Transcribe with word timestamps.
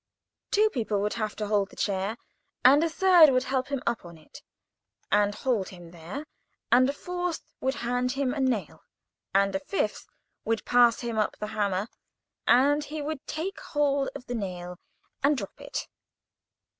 Two 0.49 0.71
people 0.71 0.99
would 1.01 1.13
have 1.13 1.35
to 1.35 1.45
hold 1.45 1.69
the 1.69 1.75
chair, 1.75 2.17
and 2.65 2.83
a 2.83 2.89
third 2.89 3.29
would 3.29 3.43
help 3.43 3.67
him 3.67 3.83
up 3.85 4.03
on 4.03 4.17
it, 4.17 4.41
and 5.11 5.35
hold 5.35 5.69
him 5.69 5.91
there, 5.91 6.25
and 6.71 6.89
a 6.89 6.93
fourth 6.93 7.41
would 7.59 7.75
hand 7.85 8.13
him 8.13 8.33
a 8.33 8.39
nail, 8.39 8.81
and 9.31 9.53
a 9.53 9.59
fifth 9.59 10.07
would 10.43 10.65
pass 10.65 11.01
him 11.01 11.19
up 11.19 11.37
the 11.37 11.45
hammer, 11.53 11.87
and 12.47 12.85
he 12.85 12.99
would 12.99 13.23
take 13.27 13.59
hold 13.59 14.09
of 14.15 14.25
the 14.25 14.33
nail, 14.33 14.79
and 15.21 15.37
drop 15.37 15.61
it. 15.61 15.85